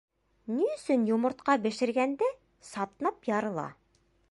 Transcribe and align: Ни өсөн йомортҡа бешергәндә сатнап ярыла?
Ни 0.53 0.63
өсөн 0.75 1.03
йомортҡа 1.09 1.57
бешергәндә 1.67 2.31
сатнап 2.73 3.31
ярыла? 3.35 3.71